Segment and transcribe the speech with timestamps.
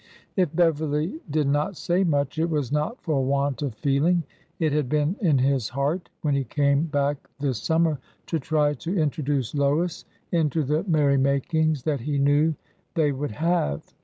[0.35, 4.23] If Beverly did not say much, it was not for want of feeling.
[4.57, 8.97] It had been in his heart, when he came back this summer, to try to
[8.97, 12.55] introduce Lois into the merrymakings that he knew
[12.95, 13.93] they would have.